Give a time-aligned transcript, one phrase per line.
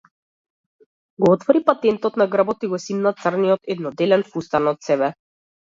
[1.25, 5.15] Го отвори патентот на грбот и го симна црниот едноделен фустан од себе.